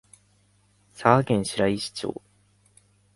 [0.95, 2.19] 佐賀県白石町